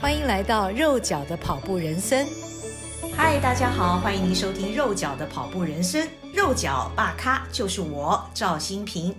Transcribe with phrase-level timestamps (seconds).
[0.00, 2.24] 欢迎来到肉脚的跑步人生。
[3.16, 6.08] 嗨，大家好，欢迎您收听肉脚的跑步人生。
[6.32, 9.12] 肉脚大咖就是我赵新平。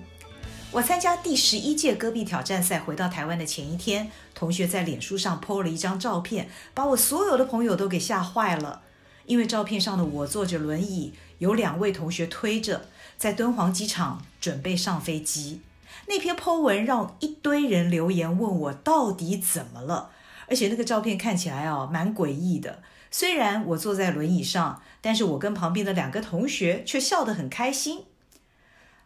[0.72, 8.82] 我参加第十一届戈壁挑战赛，回到台湾的前一天，同学在脸书上 po 了一张照片，把我所有的朋友都给吓坏了。
[9.26, 12.86] 因为照片上的我坐着轮椅，有两位同学推着，
[13.18, 15.62] 在敦煌机场准备上飞机。
[16.08, 20.12] 那篇 po 文让一堆人留言问我到底怎么了，
[20.50, 22.82] 而且那个照片看起来哦蛮诡异的。
[23.12, 28.06] 虽然我坐在轮椅上，但是我跟旁边的两个同学却笑得很开心。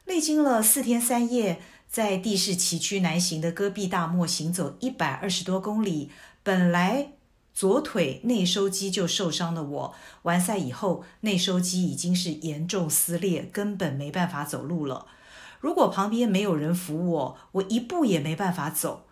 [0.06, 6.12] 历经了四天三夜，在地势崎岖难行的戈壁大漠行走一百二十多公里，
[6.44, 7.14] 本来
[7.54, 15.06] 左腿内收肌就受伤的我，完赛以后内收肌已经是严重撕裂，根本没办法走路了。
[15.62, 19.06] 如果旁边没有人扶我，我一步也没办法走。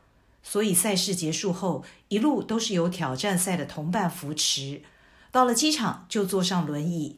[0.44, 4.82] 所以赛事结束后，一路都是由挑战赛的同伴扶持。
[5.32, 7.18] 到了机场就坐上轮椅。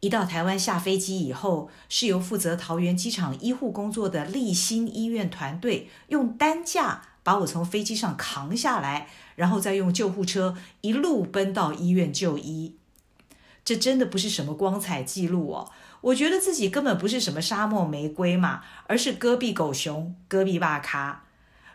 [0.00, 12.76] 一到台湾下飞机以后，是由负责桃园机场医护工作的立新医院团队用担架把我从飞机上扛下来，然后再用救护车一路奔到医院就医。
[13.64, 15.70] 这真的不是什么光彩记录哦。
[16.02, 21.24] 我觉得自己根本不是什么沙漠玫瑰嘛，而是戈壁狗熊、戈壁大咖。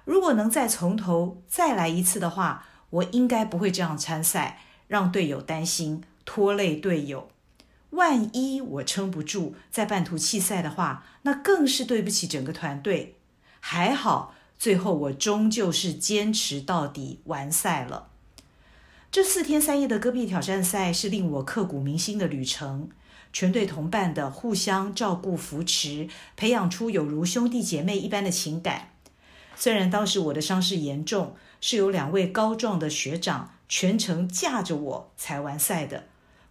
[0.10, 7.30] 如果能再从头再来一次的话，我应该不会这样参赛，让队友担心，拖累队友。
[7.92, 13.18] 万一我撑不住，在半途弃赛的话，那更是对不起整个团队。
[13.60, 18.08] 还好，最后我终究是坚持到底，完赛了。
[19.12, 22.90] 这四天三夜的戈壁挑战赛是令我刻骨铭心的旅程。
[23.32, 28.90] 全队同伴的互相照顾扶持，培养出有如兄弟姐妹一般的情感。
[29.60, 36.06] 虽然当时我的伤势严重，是有两位高壮的学长全程架着我才完赛的，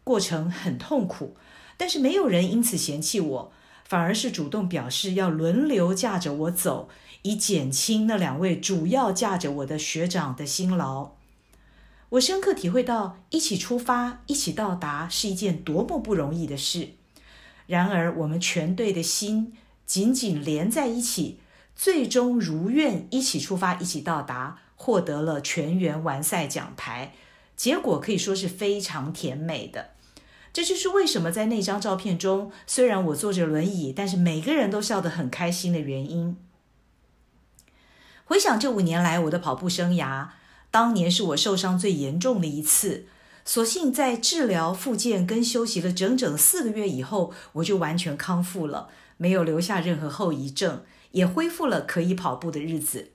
[0.05, 1.35] 过程很痛苦，
[1.79, 3.53] 但是没有人因此嫌弃我，
[3.83, 6.91] 反而是主动表示要轮流架着我走，
[7.23, 11.13] 以减轻那两位主要架着我的学长的辛劳。
[12.11, 16.91] 我深刻体会到，一起出发，一起到达是一件多么不容易的事。
[17.67, 19.55] 然而，我们全队的心
[19.87, 21.41] 紧紧连在一起，
[21.79, 27.15] 最终如愿一起出发，一起到达，获得了全员完赛奖牌。
[27.57, 29.91] 结果可以说是非常甜美的。
[30.53, 36.37] 这就是为什么在那张照片中，虽然我坐着轮椅，但是每个人都笑得很开心的原因。
[38.25, 40.31] 回想这五年来我的跑步生涯。
[40.73, 43.07] 当年是我受伤最严重的一次，
[43.45, 50.83] 所幸在治疗、复健跟休息了整整四个月以后，我就完全康复了，没有留下任何后遗症，
[51.19, 53.11] 也恢复了可以跑步的日子。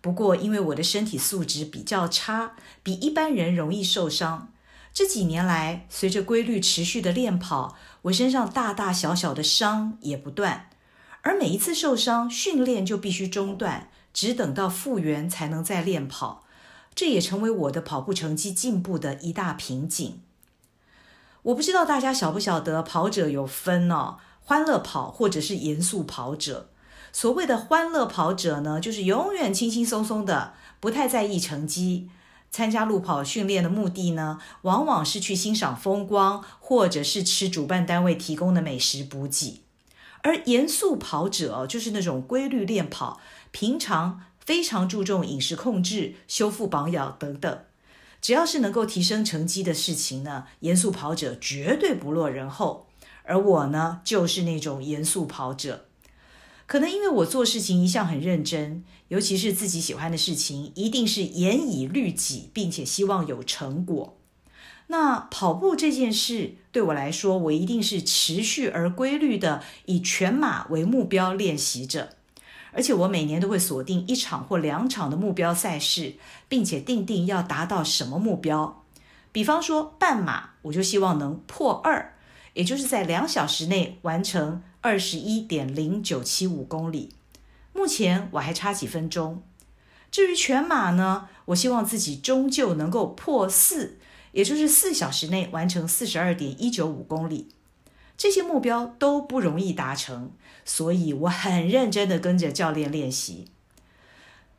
[0.00, 4.52] 不过，因为我的身体素质比较差，比一般人容易受伤。
[4.92, 10.68] 这几年来，随着规律持续的练跑，我身上大大小小的伤也不断，
[11.22, 16.44] 而每一次受伤，训练就必须中断，只等到复原才能再练跑。
[16.96, 20.20] 这也成为我的跑步成绩进步的一大瓶颈。
[21.42, 26.70] 我不知道大家晓不晓得，跑者有分哦，欢乐跑或者是严肃跑者。
[27.12, 32.08] 所谓的欢乐跑者呢，就是永远轻轻松松的，不太在意成绩。
[32.50, 39.62] 参加路跑训练的目的呢，往往是去欣赏风光，或者是吃主办单位提供的美食补给。
[40.22, 43.20] 而严肃跑者就是那种规律练跑，
[43.50, 44.22] 平常。
[44.48, 47.58] 非常注重饮食控制、修复保养等等，
[48.22, 52.86] 只要是能够提升成绩的事情呢，严肃跑者绝对不落人后。
[53.24, 55.87] 而我呢，就是那种严肃跑者。
[56.68, 64.18] 可能因为我做事情一向很认真，尤其是自己喜欢的事情，一定是严以律己，并且希望有成果。
[64.88, 72.10] 那跑步这件事对我来说，我一定是持续而规律的以全马为目标练习着。
[72.72, 76.16] 而且我每年都会锁定一场或两场的目标赛事，
[76.50, 78.84] 并且定定要达到什么目标。
[79.32, 82.14] 比方说半马，我就希望能破二，
[82.52, 87.14] 也就是在两小时内完成二十一点零九七五公里。
[87.72, 89.42] 目前我还差几分钟。
[90.10, 93.98] 至于全马呢，我希望自己终究能够破四，
[94.32, 97.48] 也就是四小时内完成四十二点一九五公里。
[98.16, 100.32] 这些目标都不容易达成，
[100.64, 103.46] 所以我很认真的跟着教练练习。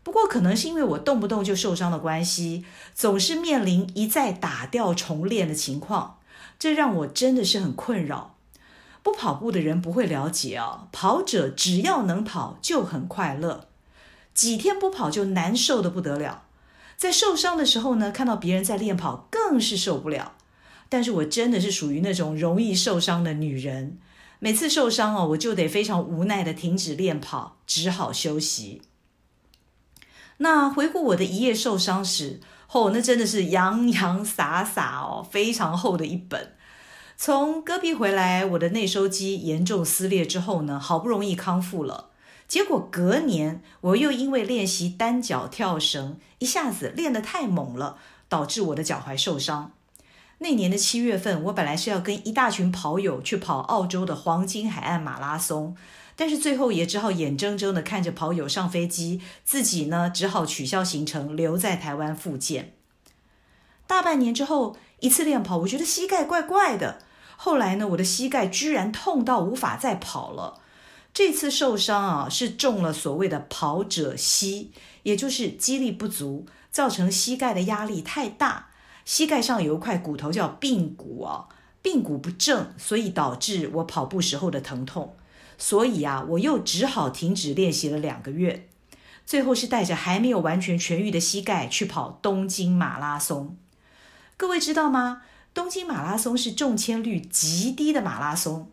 [0.02, 2.64] 不过，可能是因为我动不动就受伤的关系，
[2.96, 6.20] 总是面临一再打掉重练的情况，
[6.58, 8.38] 这让我真的是很困扰。
[9.02, 13.68] 不跑步的人不会了解哦，跑者只要能跑就很快乐，
[14.34, 16.44] 几天不跑就难受得不得了。
[16.98, 20.34] 在受伤的时候呢，看到别人在练跑，更是受不了。
[20.90, 23.98] 但是我真的是属于那种容易受伤的女人，
[24.40, 28.82] 每次受伤哦，我就得非常无奈的停止练跑，只好休息。
[30.38, 32.42] 那回顾我的一夜受伤史，
[32.72, 36.56] 哦，那真的是洋洋洒洒哦，非常厚的一本。
[37.22, 42.12] 从戈壁回来，我的内收肌严重撕裂之后呢，好不容易康复了。
[42.48, 47.98] 结果隔年，我又因为练习单脚跳绳，一下子练得太猛了，
[48.30, 49.74] 导致我的脚踝受伤。
[50.38, 55.76] 那年的七月份，我本来是要跟一大群跑友去跑澳洲的黄金海岸马拉松，
[56.16, 62.76] 但是最后也只好眼睁睁地看着跑友上飞机，自己呢只好取消行程，留在台湾复健。
[63.86, 67.00] 大半年之后，一次练跑，我觉得膝盖怪怪的。
[67.42, 70.60] 后来呢，我的膝盖居然痛到无法再跑了。
[71.14, 74.72] 这次受伤啊，是中了所谓的跑者膝，
[75.04, 78.68] 也就是肌力不足，造成膝盖的压力太大，
[79.06, 81.48] 膝盖上有一块骨头叫髌骨啊，
[81.82, 85.16] 髌骨不正，所以导致我跑步时候的疼痛。
[85.58, 88.68] 所以啊，我又只好停止练习了两个月，
[89.26, 93.56] 最后是带着还没有完全痊愈的膝盖去跑东京马拉松。
[94.36, 95.22] 各位知道吗？
[95.54, 98.70] 东京马拉松是中签率极低的马拉松。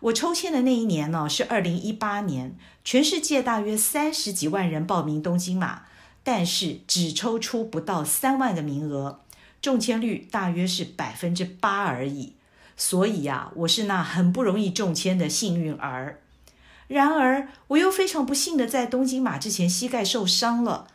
[0.00, 5.82] 我抽签的那一年呢，是二零一八年，全世界大约三十几万人报名东京马，
[6.22, 9.20] 但是只抽出不到三万个名额，
[9.62, 12.34] 中签率大约是百分之八而已。
[12.76, 16.20] 所以呀，我是那很不容易中签的幸运儿。
[16.88, 20.88] 然而，我又非常不幸的在东京马之前膝盖受伤了。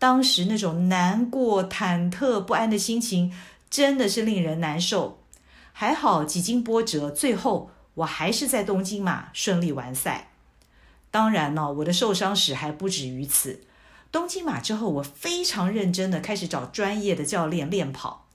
[0.00, 3.32] 当时那种难过、忐忑不安的心情。
[3.70, 5.22] 真的是令人难受，
[5.72, 10.30] 还好几经波折，最后我还是在东京马顺利完赛。
[11.10, 13.60] 当然呢，我的受伤史还不止于此。
[14.10, 18.26] 东京马之后，我非常认真的开始找专业的教练练跑，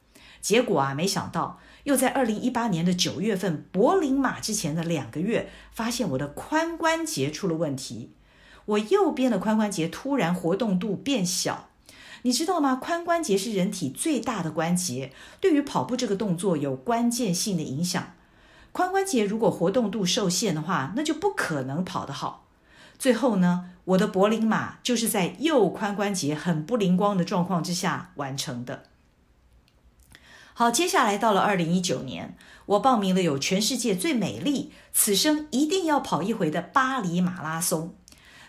[0.42, 8.14] 结果啊，没想到又在二零一八年的九月份柏林马之前的两个月，发现我的髋关节出了问题，
[8.66, 11.70] 我右边的髋关节突然活动度变小。
[12.24, 12.80] 你知道吗？
[12.82, 18.16] 髋关节是人体最大的关节，对于跑步这个动作有关键性的影响。
[18.74, 22.48] 髋关节如果活动度受限的话，那就不可能跑得好。
[22.98, 28.84] 最后呢，我的柏林马就是在右髋关节很不灵光的状况之下完成的。
[30.54, 32.38] 好，接下来到了二零一九年，
[32.68, 37.96] 我报名了有全世界最美丽、此生一定要跑一回的巴黎马拉松。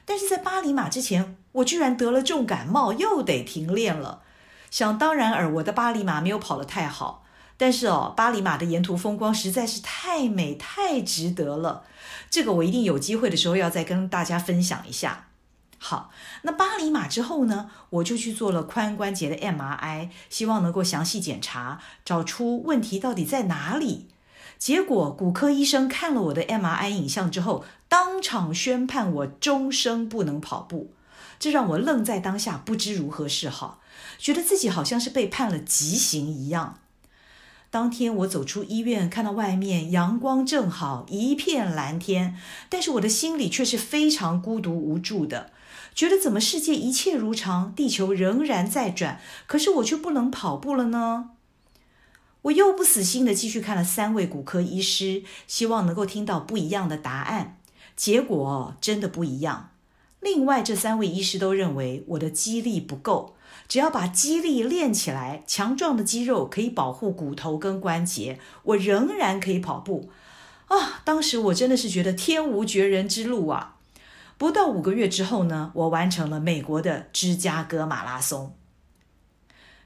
[0.05, 4.23] 但是在巴黎马之前，我居然得了重感冒，又得停练了。
[4.71, 7.25] 想当然尔，我的巴黎马没有跑得太好。
[7.57, 11.85] 但是哦，巴黎马的沿途风光实在是太美，太值得了。
[12.29, 15.29] 这个我一定有机会的时候要再跟大家分享一下。
[15.79, 16.11] 好，
[16.43, 24.09] 那巴黎马之后呢，我就去做了髋关节的 MRI，希望能够详细检查，找出问题到底在哪里。
[24.65, 30.95] 结果骨科医生看了我的 MRI 影像之后，当场宣判我终生不能跑步，
[31.39, 33.83] 这让我愣在当下，不知如何是好，
[34.17, 36.79] 觉得自己好像是被判了极刑一样。
[37.69, 42.35] 当天我走出医院，看到外面阳光正好，一片蓝天，
[42.71, 45.51] 但是我的心里却是非常孤独无助的，
[45.95, 51.33] 觉得怎么世界一切如常，地球仍然在转，可是我却不能跑步了呢？
[52.45, 57.59] 我又不死心的继续看了三位骨科医师，希望能够听到不一样的答案。
[57.97, 59.71] 结果真的不一样。
[60.21, 63.35] 另外这三位医师都认为我的肌力不够，
[63.67, 70.11] 只要把肌力练起来，强壮的肌肉可以保护骨头跟关节，我仍然可以跑步。
[70.67, 73.77] 啊，当时我真的是觉得天无绝人之路啊！
[74.37, 78.55] 不到五个月之后呢，我完成了美国的芝加哥马拉松。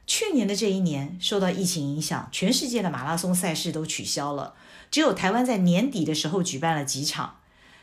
[0.09, 4.55] 去年的这一年，受到疫情影响，全世界的马拉松赛事都取消了，
[4.91, 7.37] 只有台湾在年底的时候举办了几场。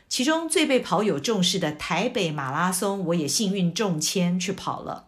[0.08, 5.06] 其中最被跑友重视的台北马拉松，我也幸运中签去跑了。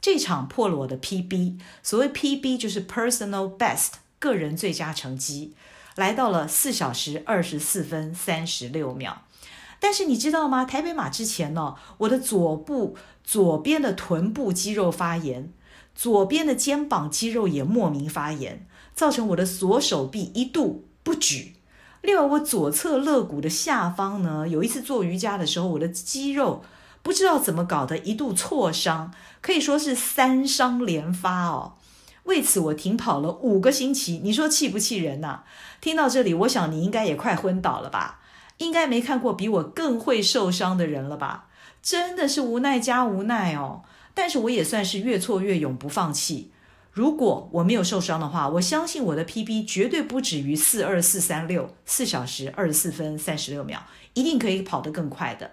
[0.00, 5.52] 这场破了我的 PB，所谓 PB 就是 Personal Best，个人最佳成绩，
[5.96, 9.22] 来到了四小时二十四分三十六秒。
[9.78, 10.64] 但是你知道吗？
[10.64, 15.52] 台北马之前呢，我的左部左边的臀部肌肉发炎。
[15.94, 21.54] 左边的肩膀肌肉也莫名发炎，造成我的左手臂一度不举。
[22.02, 26.62] 另外，我左侧肋骨的下方呢，有一次做瑜伽的时候，我的肌肉
[27.02, 31.74] 不知道怎么搞的，一度挫伤，可以说是三伤连发哦。
[32.24, 34.20] 为此，我停跑了五个星期。
[34.22, 35.40] 你说气不气人呐？
[35.80, 38.20] 听到这里，我想你应该也快昏倒了吧？
[38.58, 41.46] 应该没看过比我更会受伤的人了吧？
[41.82, 43.82] 真的是无奈加无奈哦。
[44.14, 46.52] 但是我也算是越挫越勇，不放弃。
[46.92, 55.50] 如果我没有受伤的话，我相信我的 PB 绝对不止于四二四三六，四小时二十四分三十六秒，一定可以跑得更快的。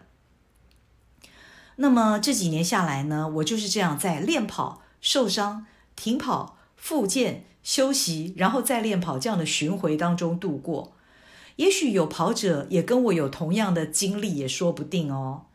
[1.77, 5.65] 那么这几年下来呢，我就是这样在练跑、受伤、
[5.96, 10.94] 停跑、复健、休息，然后再练跑这样的巡回当中度过。
[11.56, 15.46] 也许有跑者也跟我有同样的经历，也说不定哦。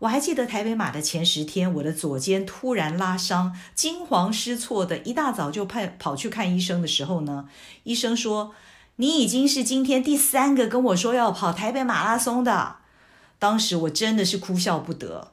[0.00, 7.48] 我还记得台北马的前十天，我的左肩突然拉伤，惊慌失措的，一大早就派跑去看医生的时候呢，
[7.82, 8.54] 医生说
[8.96, 12.76] ：“你已经是今天第三个跟我说要跑台北马拉松的。”
[13.40, 15.32] 当时我真的是哭笑不得。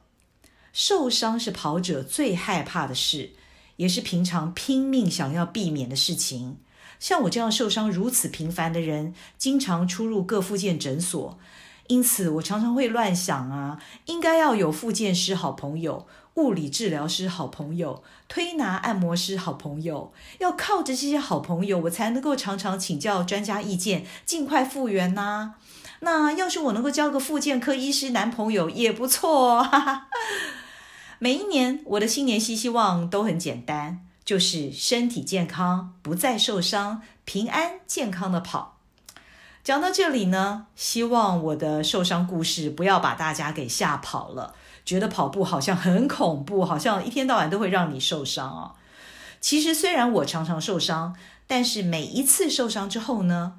[0.72, 3.30] 受伤是跑者最害怕的事，
[3.76, 6.58] 也是平常拼命想要避免的事情。
[6.98, 11.38] 像我这样受伤如此频繁的人，经常出入各复健诊所。
[11.88, 25.54] 因此，我常常会乱想啊，应该要有复健师好朋友、物理治疗师好朋友、推拿按摩师好朋友，要靠着这些好朋友，我才能够常常请教专家意见，尽快复原呐、
[26.00, 30.08] 那要是我能够交个复健科医师男朋友也不错哦，哈哈。
[31.18, 38.75] 每一年，我的新年新希望都很简单，就是身体健康，不再受伤，平安健康的跑。
[39.66, 44.54] 讲到这里呢，希望我的受伤故事不要把大家给吓跑了，
[44.84, 48.76] 觉得跑步好像很恐怖，好像一天到晚都会让你受伤哦。
[49.40, 51.16] 其实虽然我常常受伤，
[51.48, 53.54] 但是每一次受伤之后呢，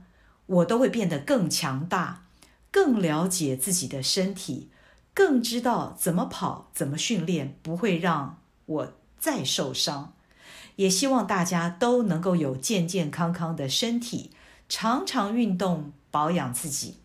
[0.46, 2.24] 我都会变得更强大，
[2.72, 4.70] 更了解自己的身体，
[5.14, 10.14] 更知道怎么跑、怎么训练，不会让我再受伤。
[10.78, 14.32] 也希望大家都能够有健健康康的身体。
[14.70, 16.98] 常常运动保养自己。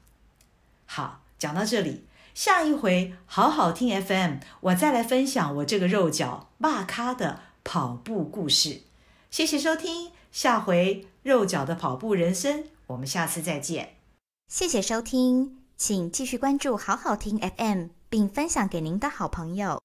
[0.86, 2.04] 好，讲到这里，
[2.34, 8.82] 下一回好好听 FM，我再来分享我这个肉脚肉咖的跑步故事。
[9.30, 13.96] 谢谢收听，下回肉脚的跑步人生，我们下次再见。
[14.48, 19.80] 谢谢收听，请继续关注好好听 FM，并分享给您的好朋友。